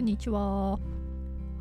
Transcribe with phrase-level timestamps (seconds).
[0.00, 0.70] こんにちは。
[0.70, 0.78] は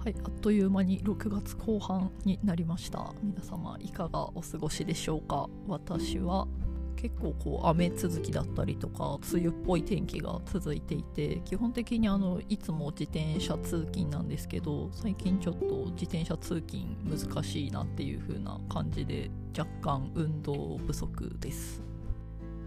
[0.06, 3.14] い、あっという間に6月後半になりました。
[3.22, 5.50] 皆様いかがお過ごしでしょうか？
[5.68, 6.48] 私は
[6.96, 21.84] 結構こう雨続きだったりとか梅雨っぽい天気が続いていて基本的にあのいつも自転車通勤なんですけど最近ちょっと自転車通勤難しいなっていう風な感じで若干運動不足です。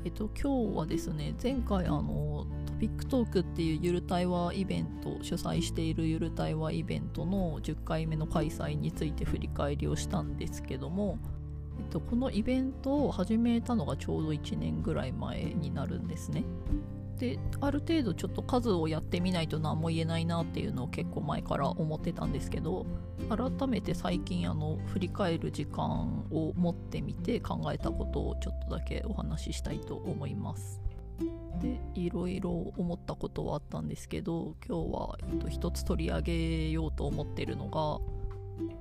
[0.04, 2.44] えっと、今日はですね前回あの
[2.82, 11.16] トピックトークっていうゆる対話イベント主催しているゆる対話イベントの10回目の開催について振り返りをしたんですけども、
[11.78, 16.42] えっと、このイベントを始めたのがちょうど1年ぐらい前になるんですね。
[17.18, 22.84] である程度ちょっと数をやってみないと何も言えないなっていうのを結構前から思ってたんですけど
[23.28, 30.81] 改めて最近あの振り返る時間を持ってみて考えたことをちょっとだけお話ししたいと思います。
[31.60, 38.00] でいろいろ思ったことはあったんですけど今日は、えっと、一つ取り上げようと思ってるのが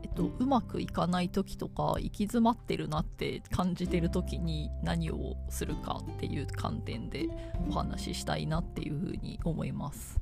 [0.03, 7.27] えっと、うまくいかない時とか行き詰まってるなって感じてる時に何をするかっていう観点で
[7.69, 10.19] お話ししたいなっていうふうに思います。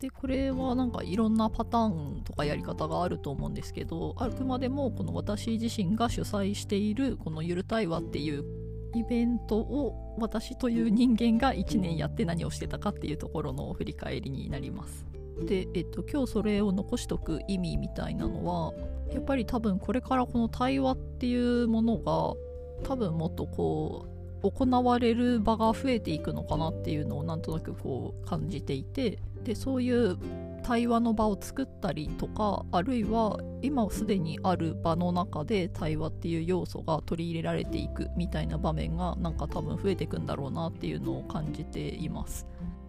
[0.00, 8.44] でこれはなんかいろんなパターンとかやり方があると思うんですけどあくまでもこの私自身が主催しているこの「ゆる対話」っていう
[8.94, 15.06] イベントを私という人間が1年やって何をしてたかっていうところの振り返りになります。
[15.44, 18.72] で、えっと、今日それを残しとく意味みたいなのは
[19.12, 22.34] やっぱり多分これからこの対話っていうものが
[22.84, 24.06] 多分もっとこ
[24.42, 30.16] う行われる場が増えていくのかなっていうのをなんとなくこう感じていてでそういう
[30.68, 42.46] 対話の場を作ったりとかあるいは今すでにある場の中で対話っていう要素が取り入れられていくみたいな場面がなんか多分増えていくんだろうなっていうのを感じています。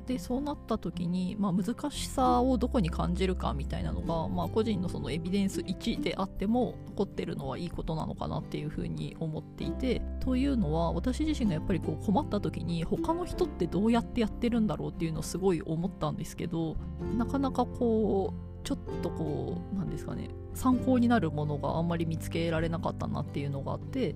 [0.09, 16.75] でそうなった時に、まあ、難しさをどこに感じるかみたいなのが、まあ、個人のそのエビデンス1であっても残ってるのはいいことなのかなっていうふうに思っていてというのは私自身がやっぱりこう困った時に他の人ってどうやってやってるんだろうっていうのをすごい思ったんですけど
[17.15, 24.15] なかなかこうちょっとこうなんですかね参考になるものがあんまり見つけられなかったなっていうのがあって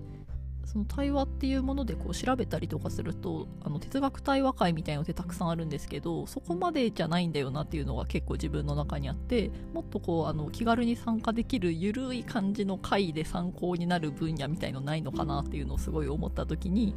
[0.65, 16.95] その対話っていうものでこう調べたりとかするとあの哲学対話会みたいのってたくさんあるんですけどそこまでじゃないんだよなっていうのが結構自分の中にあってもっとこうあの気軽に参加できるゆるい感じの会で参考になる分野みたいのないのかなっていうのをすごい思った時に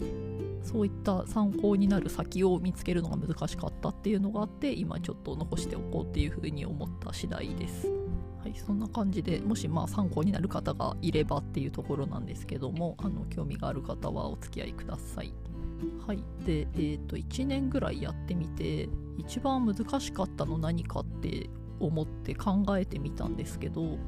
[0.62, 8.05] そういった参考になる先を見つけるのが難しかったっていうのがあって今ちょっと残しておこうっていうふうに思った次第です。
[8.46, 15.34] はい、そんな感じでもしまあ参考になる方がいればっていうところなんですけどもあの興味がある方はお付き合いください。
[16.06, 23.98] はい、で、えー、と1年ぐらいやってみて一番難しかったの何かって思って考えてみたんですけど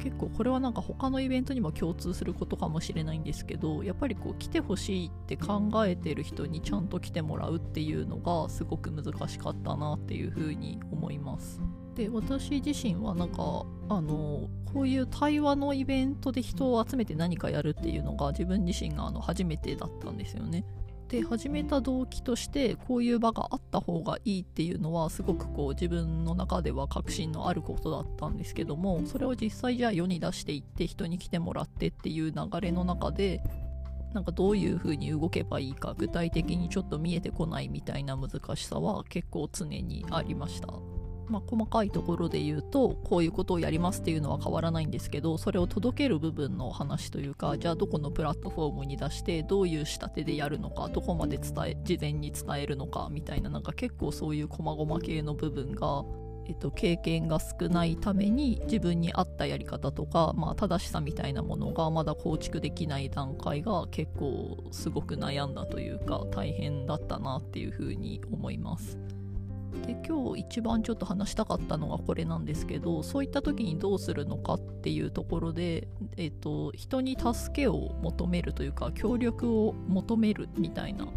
[0.00, 11.60] 結構これはなんか他のイベントにも共通することかもしれないんですけどやっぱりこう来てほしいって考えてる人にちゃんと来てもらうっていうのがすごく難しかったなっていうふうに思います。
[11.94, 20.64] で私自身はなんかあのこういう対話のイベントで人を集めて何かやるっていうのが自分自身があの初めてだったんですよね。
[21.08, 33.42] で始めた動機としてこういう場があった方がいいっていうのはすごくこう自分の中では確信のあることだったんですけどもそれを実際じゃあ世に出していって人に来てもらってっていう流れの中で
[34.14, 40.68] なんかどういう風に動けばいいか具体的にちょっと見えてこないみたいな難しさは結構常にありました。
[41.28, 56.04] まあ、細かいところで言うとこういうことをやりますっていうのは変わらないんですけどそれを届ける部分の話というかじゃあどこのプラットフォームに出してどういう仕立てでやるのかどこまで伝え事前に伝えるのかみたいななんか結構そういう細々系の部分が
[56.46, 68.98] えっと、経験が少ないために自分に合ったやり方とか、まあ、正しさみたいなものがまだ構築できない段階が結構すごく悩んだというか大変だったなっていうふうに思います。
[69.82, 81.08] で今日一番ちょっと話したかったのがこれなんですけどそういった時にどうするのかっていうところで、えーと、人に助けを求めるというか協力を求めるみたいな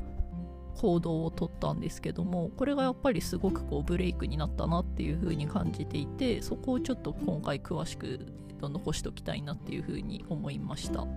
[0.75, 8.19] 行動をとったんですけどもこれがやっぱりすごくこうブレイクになったなっていう風に感じていてそこをちょっと今回詳しく、
[8.50, 11.07] えー、と残しておきたいなっていう風に思いました。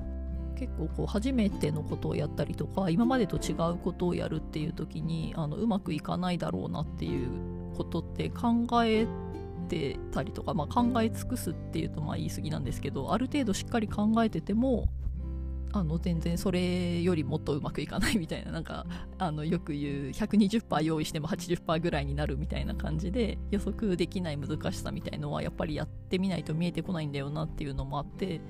[0.56, 7.29] 結構こう初めてのことをやったりとか今までと違うことをやるっていう時にあのうまくいかないだろうなっていう
[7.76, 9.06] ことって考え
[9.69, 14.88] てたりとか、まあ、考え尽くすっていうとまあ言い過ぎなんですけどある程度しっかり考えてても
[15.73, 18.87] あの全然それよりもっとうまくいかないみたいななんか
[19.19, 28.41] あのよく言う120%用意しても80%ぐらいになるみたいな感じで予測できない難しさみたいのはやっぱりやってみないと見えてこないんだよなっていうのもあって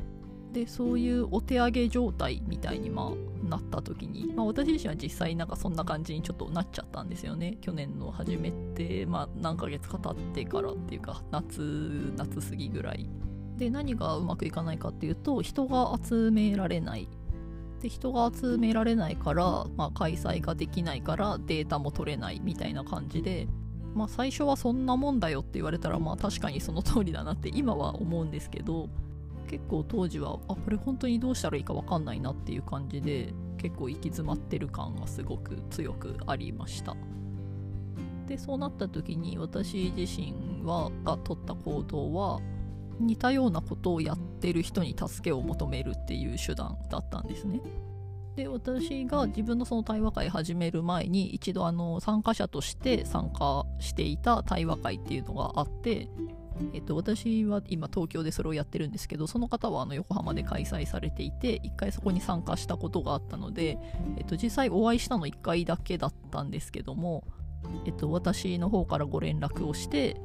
[0.53, 7.59] でそういうお手上げ状態みたいにまあなった時に、まあ、私自身は実際なんかそんな感じにちょっとなっちゃったんですよね。
[7.61, 13.09] 去年の初めて、まあ、何ヶ月か経ってからっていうか夏夏過ぎぐらい。
[13.57, 17.09] で何がうまくいかないかっていうと人が集められない。
[17.81, 23.49] で人が集められないから、まあ、開催ができないからデータも取れないみたいな感じで
[23.95, 28.89] まあ最初はそんなもんだよって言われたらまあ確かにその通りだなって今は思うんですけど
[29.51, 36.97] 結構当時はあこれ本当にどうしたらいいか分かんないなっていう感じで結構行き詰まってる感がすごく強くありました。
[38.29, 42.39] でそうなった時に私自身はが取った行動は
[43.01, 47.61] 似たようなことをやってる人に助けを求めるっていう手段だったんですね。
[48.37, 56.09] で私が自分のその対話会始める前に一度あの参加者として参加していた対話会っていうのがあって
[56.73, 63.79] えっと、私は今東京でそれをやってるんですけどその方はあの横浜で開催されていて1回そこに参加したことがあったので、
[64.17, 67.25] えっと、実際お会いしたの1回だけだったんですけども、
[67.87, 70.21] えっと、私の方からご連絡をして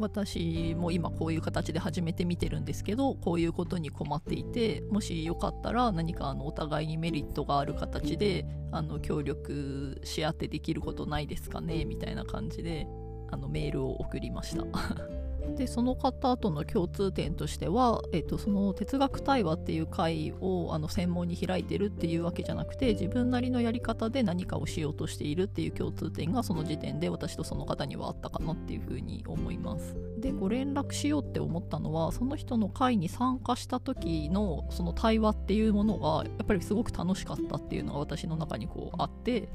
[0.00, 12.86] 私も今こういう形で始めてみてるんですけどこういうことに困っていてもしよかったら何かあのお互いにメリットがある形であの協力し合ってできることないですかねみたいな感じで
[13.30, 15.29] あのメールを送りました。
[15.56, 29.96] でその方との共通点としては、えっと、その哲学対話っていう会をあの専門に開いてるっていうわけじゃなくて自分なりのやり方で何かをしようとしているっていう共通点がその時点で私とその方にはあったかなっていうふうに思います。
[30.18, 39.48] でご連絡しようって思ったのはその人の会に参加した時のその対話っていうものがやっぱりすごく楽しかったっていうのが私の中にこうあって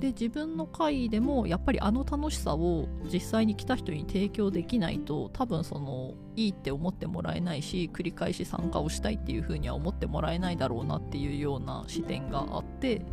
[0.00, 13.06] で自分の回でもやっぱりあの楽しさを実際に来た人に提供できないと多分そのいいって思ってもらえないし繰り返し参加をしたいっていうふうには思ってもらえないだろうなっていうような視点があって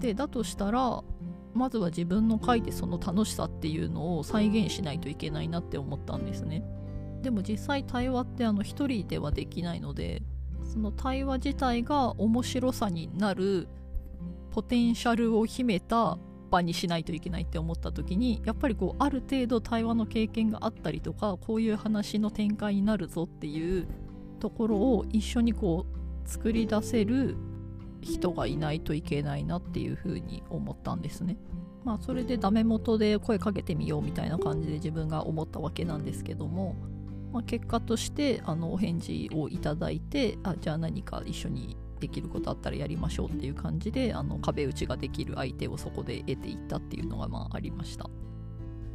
[0.00, 1.02] でだとしたら
[1.52, 6.64] まずは自分の回でその楽しさっていうのを再現しないといけないなって思ったんですね。
[7.22, 10.22] でも実際対話ってあの一人ではできないので
[10.62, 13.68] その対話自体が面白さになる
[14.52, 16.18] ポテンシャルを秘めた
[16.50, 23.86] 場にしないといけないって思った時にやっぱりこうある程度対話の経験があったりとかこういう話の展開になるぞっていう
[24.40, 27.36] ところを一緒にこう作り出せる
[28.00, 31.36] 人がいないといけないなっていうふうに思ったんですね。
[31.84, 36.76] まあそれでダメ元で声かけてみようみたいな感じで自分が思ったわけなんですけども、
[37.32, 48.08] まあ、結果としてあのお返事をいただいてあじゃあ何か一緒にできることあったらやりましょうっていう感じであの壁打ちができる相手をそこで得ていったっていうのがまあありました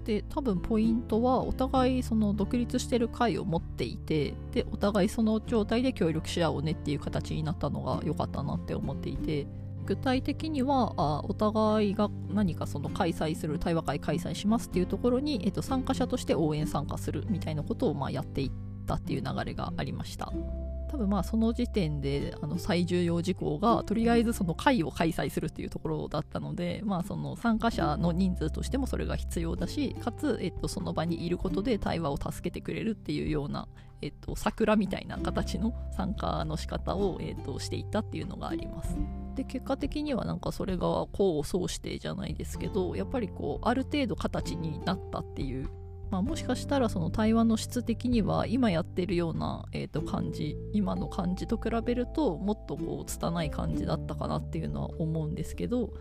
[0.03, 9.47] で多分ポイントはお互いその独立してる会を持っていてでお互いその状態で協力し合おうねっていう形になったのが良かったなって思っていて
[9.85, 18.51] 具体的にはあお互いが何かその開催する対話会開催しますっていうところに、えっと、参加者として応援参加するみたいなことをまあやっていっ
[18.87, 20.33] たっていう流れがありました。
[20.87, 33.67] 多分まあその時点であの最重要事項がとりあえずその会を開催するっていうところだったので、まあ、その参加者の人数としてもそれが必要だしかつ、えっと、その場にいることで対話を助けてくれるっていうような、
[34.01, 38.97] えっと、桜みたいな形の参加の仕方を、えっと、していったっていうのがあります。
[39.35, 45.69] で結果的にはなんかそれが功を奏してじゃないですけどやっぱりこうある程度形になったっていう
[46.11, 55.93] まあ、もしかしたらその対話の質的には今やってるような、えー、と感じ今の感じと比べるともっとこう拙い感じだったかなっていうのは思うんですけど、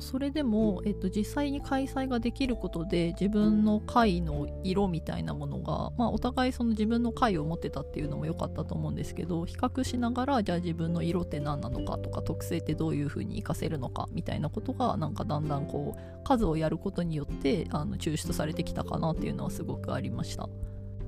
[0.00, 20.48] それでも、えっと、実際に開催ができることで自分の回の色みたいなものが、まあ、お互いその自分の回を持ってたっていうのも良かったと思うんですけど比較しながらじゃあ自分の色って何なのかとか特性ってどういう風に活かせるのかみたいなことがなんかだんだんこう数をやることによってあの抽出されてきたかなっていうのはすごくありました。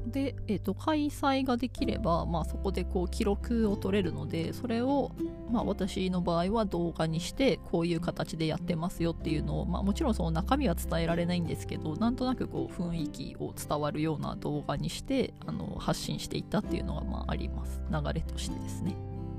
[0.07, 5.11] で、えーと、開催ができれば、まあ、そこでこう記録を取れるのでそれを、
[5.51, 18.97] まあ、私の場合は動画にしてこういう形でやってますよっていうのを、まあ、もちろんその中身は伝えられないんですけどなんとなくこう雰囲気を伝わるような動画にしてあの発信していったっていうのがまああります流れとしてですね。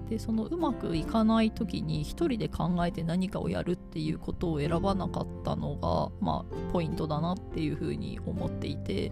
[0.09, 9.11] でそのうまくいかない時に一人で考えて何かをやるっていうことを選ばなかったのが、まあ、ポイントだなっていうふうに思っていて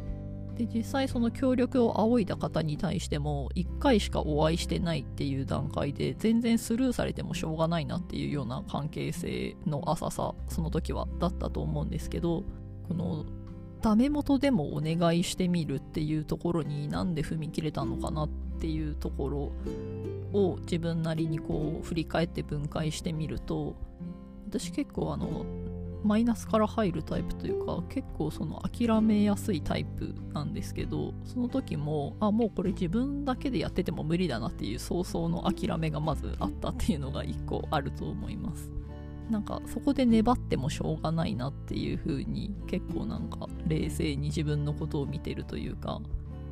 [0.56, 12.44] で実際その協力を仰いだ方に対しても1回しかお会いしてないっていう段階で全然スルーされてもしょうがないなっていうような関係性の浅さその時はだったと思うんですけど
[12.88, 13.26] この
[13.82, 19.52] ダメ元でもお願いしてみるっていうところになんで踏み切れたのかなっていうところ
[20.34, 23.76] を自分なりにこう振り返って分解してみると
[24.48, 25.46] 私結構あの
[26.06, 38.70] マイナスから入るタイプというか結構その諦めやすいタイプなんですけどその時もあもうこれ自分だけでやってても無理だなっていう早々の諦めがまずあったっていうのが1個あると思います。
[39.32, 46.00] なんかそこで粘ってもしょうがないなっていう風に結構なんか冷静に自分のことを見てるというか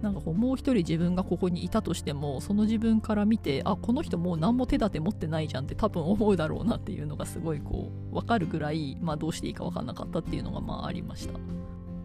[0.03, 11.39] なんかこうもう一人自分がここにいたとしてもその自分から見てあこの人もう何も手立て持ってないじゃんって多分思うだろうなっていうのがすごいこう分かるぐらい、まあ、どうしていいか分かんなかったっていうのがまあありました。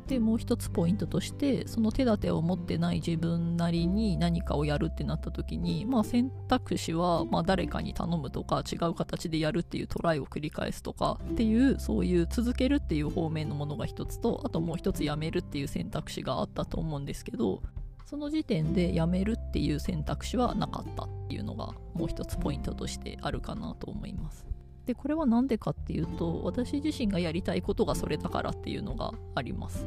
[0.07, 17.61] でもう一つポイントとしてその手立てを持ってない自分なりに何かをやるってなった時に、まあ、選択肢はま誰かに頼むとか違う形でやるっていうトライを繰り返すとかっていうそういう続けるっていう方面のものが一つとあともう一つやめるっていう選択肢があったと思うんですけど
[18.09, 24.47] その時点でやめるっていう選択肢はなかったっていうのがもう一つポイントとしてあるかなと思います。
[24.87, 29.87] でこれは何でかっていうと私自身がやりたいことがそれだからっていうのがあります。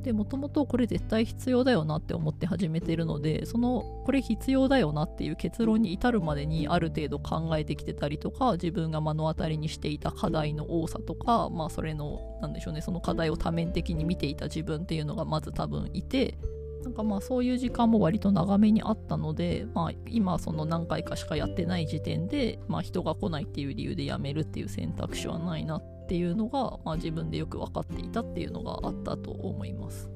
[0.00, 16.38] でもともとこれ絶対必要だよなって思って始めてるのでそのこれ必要だよなっていう結論に至るまでにある程度考えてきてたりとか自分が目の当たりにしていた課題の多さとかまあそれの何でしょうねその課題を多面的に見ていた自分っていうのがまず多分いて
[16.84, 30.10] なんかまあそういう時間も割と長めにあったので、まあ、今その何回かしかやってない時点で、まあ、人が来ないっていう理由で辞めるっていう選択肢はないなっていうのが、まあ、自分でよく分かっていたっていうのがあったと思います。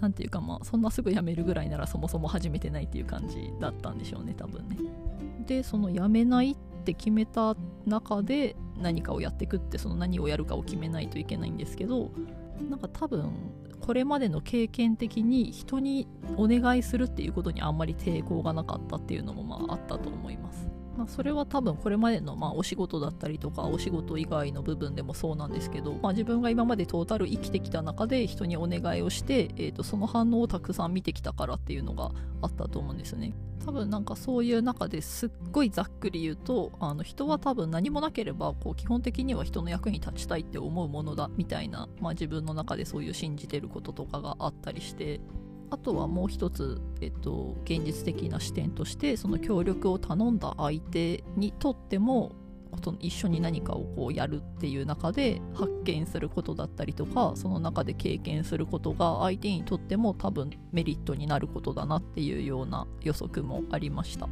[0.00, 4.78] なんていうかまあそんなすぐ辞めるぐらいならそもそも始めてないっていう感じだったんでしょうね多分ね。
[5.46, 7.54] でその辞めないって決めた
[7.86, 12.10] 中で何かをやっていくってその何をやるかを決めないといけないんですけど
[12.70, 13.30] なんか多分
[13.80, 16.06] これまでの経験的に人に
[16.36, 20.69] お願いするっていうことにあんまり抵抗がなかったっていうのもまああったと思います。
[21.00, 32.10] まあ、それは多分これまでのまあお仕事だったりとかお仕事以外の部分でもそうなんですけど、まあ、自分が今までトータル生きてきた中で人にお願いをして、えー、とその反応をたくさん見てきたからっていうのが
[32.42, 33.32] あったと思うんですね。
[33.64, 45.20] 多分なんかそういう中ですっごいざっくり言うとあの人は多分何もなければこう基本的には人の役に立ちたいって思うものだみたいな、まあ、自分の中でそういう信じてることとかがあったりして
[45.70, 52.32] あとはもう一つ、えっと、現実的な視点としてその協力を頼んだ相手にとっても
[53.00, 64.28] 一緒に何かをこうやるっていう中で発見することだったりとかその中で経験することが相手にとっても多分メリットになることだなっていうような予測もありました。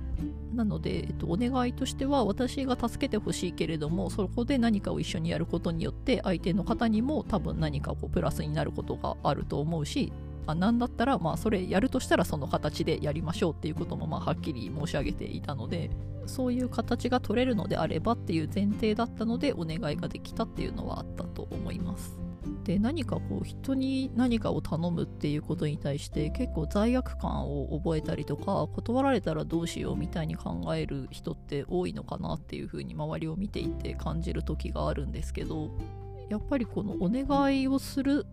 [0.54, 10.12] なので、えっと、お願いとしては私が助けてほしいけれどもそこで何かを一緒にやることによって相手の方にも多分何かこうプラスになることがあると思うし
[10.52, 15.90] あ何だったらまあそれやるとしたらその形でやりましょうっていうこともまあはっきり申し上げていたので
[16.26, 22.18] そういう形が取れるのであればっていう前提だったのでお願いができたっていうのはあったと思います。
[22.64, 35.70] で何かこう人に何かを頼むっていうことに対して結構罪悪感を覚えたりとか断られたらどうしようみたいに考える人って多いのかなっていうふうに周りを見ていて感じる時があるんですけど
[36.28, 38.26] やっぱりこのお願いをする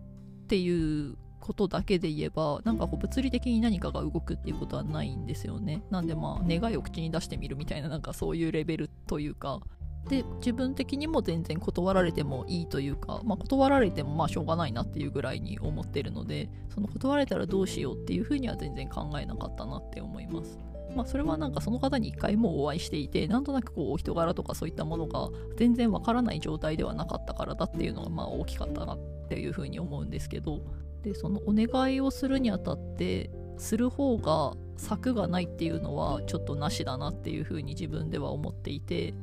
[0.44, 5.82] っていうことだけで言えばなんかこう物理的に何かが動くっていうことはないんですよね。
[5.90, 9.60] なんでまあ願いを口に出してみるみたいななんかそういうレベルというか。
[10.08, 20.60] で自分的にも全然断られてもいいというか、まあ、断られてもまあしょうがないなっていうぐらいに思ってるのでその断られたらどうしようっていうふうには全然考えなかったなって思います。
[20.94, 28.98] まあ、それはなんかその方に一回もお会いしていてなんとなくこうお人柄とかそういったものが全然わからない状態ではなかったからだっていうのがまあ大きかったなっ
[29.28, 30.60] ていうふうに思うんですけど
[31.06, 39.14] でそのお願いをするにあたってする方が策がないっていうのはちょっとなしだなっていうふうに自分では思っていて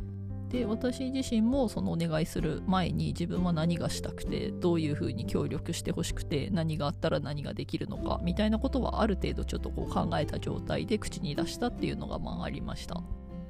[0.48, 13.04] で私自身もそのお願いする前に自分は何がしたくてどういうふうに協力してほしくて何があったら何ができるのかみたいなことはある程度ちょっとこう考えた状態で口に出したっていうのがまあありました。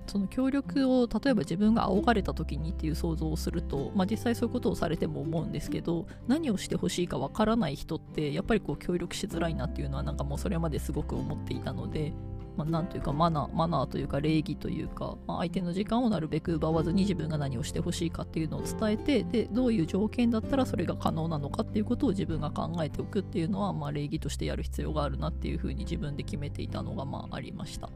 [0.08, 12.14] その協力を例えば自分が仰がれた時にっていう想像をすると、まあ、実際そういうことをされても思うんですけど何をしてほしいかわからない人ってやっぱりこう協力しづらいなっていうのはなんかもうそれまですごく思っていたので
[12.58, 27.90] まあ、なんというかマナーマナーというか礼儀というか、まあ、相手の時間をなるべく奪わずに自分が何をしてほしいかっていうのを伝えてでどういう条件だったらそれが可能なのかっていうことを自分が考えておくっていうのは、まあ、礼儀としてやる必要があるなっていうふうに自分で決めていたのがまあありました。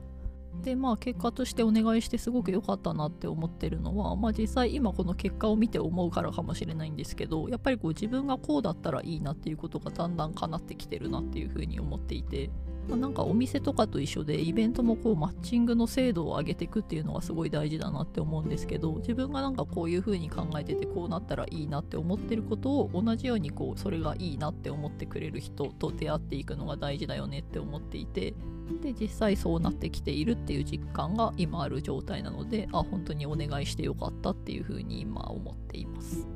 [0.63, 12.49] でまあ結果としてお願いしてすごく良かったなって思ってるのは、まあ、実際今この結果を見て思うからかもしれないんですけどやっぱりこう自分がこうだったらいいなっていうことがだんだん叶ってきてるなっていうふうに思っていて、
[12.95, 28.33] なんかお店とかと一緒でイベントもこうマッチングの精度を上げていくっていうのがすごい大事だなって思うんですけど自分がなんかこういう風に考えててこうなったらいいなって思ってることを同じようにこうそれがいいなって思ってくれる人と出会っていくのが大事だよねって思っていて
[28.81, 36.27] で実際そうなってきているっていう実感が今ある状態なのであ本当にお願いしてよかったっていう風に今思っています。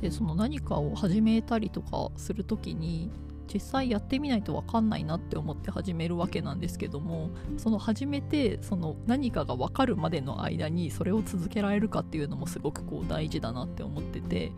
[0.00, 3.10] でその何かを始めたりとかする時に
[3.52, 14.52] 実際やってみないと分かんないなって思って始めるわけなんですけどもその始めてその何かが分かるまでの間にそれを続けられるかっていうのもすごくこう大事だなって思ってて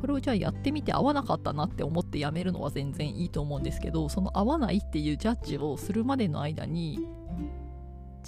[0.00, 7.06] これをじゃあやってみて合わなかったなって思ってやめるのは全然いいと思うんですけどその合わないっていうジャッジをするまでの間に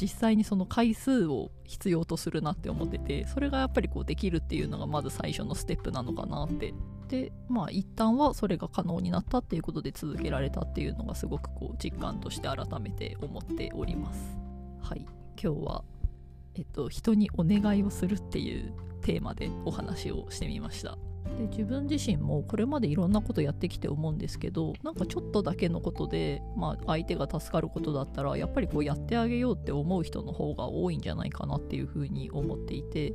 [0.01, 6.75] 実際にその回数を必要とするなって思っててそれがやっぱりこうできるっていうのがまず最初のステップなのかなって。
[7.09, 14.39] でまあ一旦はそれが可能になったっていうことで続けられたっていうのがすごくこう実感として改めて思っております。
[14.83, 15.07] はい。
[15.43, 15.85] 今日は
[16.55, 20.99] えっと人にお願いをするっていうテーマでお話をしてみました。
[21.37, 33.13] で自分自身もこれまでいろんなことやってきて思うんですけどなんかちょっとだけのことで、まあ、相手が助かることだったらやっぱりこうやってあげようって思う人の方が多いんじゃないかなっていうふうに思っていて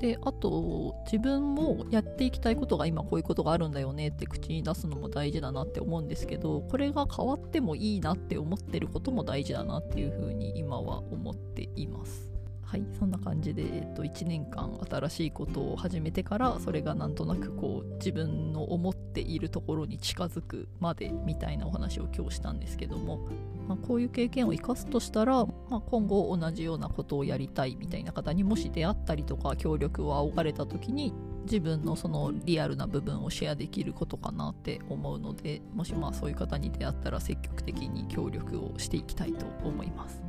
[0.00, 12.35] であと自分もやっていきたいことが今こういうことがあるんだよねって口に出すのも大事だなって思うんですけどこれが変わってもいいなって思ってることも大事だなっていうふうに今は思っています。
[12.76, 23.28] はいそんな感じで、えっと、1年間新しいことを始めてからそれがなんとなくこう自分の思っているところに近づくまでみたいなお話を今日したんですけども、
[23.66, 31.14] まあ、こういう経験を生かすとしたら、まあ、今後同じようなことをやりたいみたいな方にもし出会ったりとか協力を仰がれた時に
[31.44, 40.25] 自分のそのリアルな部分をシェアできることかなって思うのでもしまあそういう方に出会ったら積極的に協力をしていきたいと思います。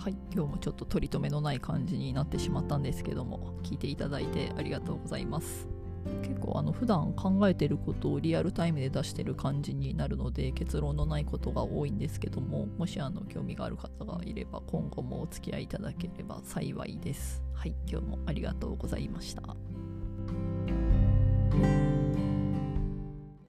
[0.00, 5.68] はい今日もちょっと取り留めのない感じになってしまったんですけども聞いていただいてありがとうございます。
[6.22, 17.42] 結構あの普段考えてることをリアルタイムで出してる感じになるので結論のないことが多いんですけどももしあの興味がある方がいれば今後もお付き合いいただければ幸いです。
[17.52, 19.42] はい今日もありがとうございました。